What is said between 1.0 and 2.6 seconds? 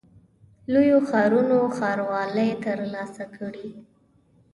ښارونو ښاروالۍ